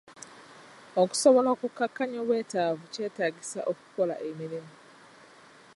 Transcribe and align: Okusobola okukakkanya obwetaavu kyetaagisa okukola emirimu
Okusobola 1.01 1.49
okukakkanya 1.55 2.17
obwetaavu 2.23 2.83
kyetaagisa 2.93 3.59
okukola 3.71 4.15
emirimu 4.29 4.73